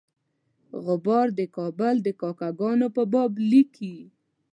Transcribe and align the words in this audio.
غبار 0.85 1.27
د 1.39 1.41
کابل 1.55 1.95
د 2.05 2.07
کاکه 2.21 2.49
ګانو 2.59 2.87
په 2.95 3.03
باب 3.13 3.31
لیکي. 3.51 3.97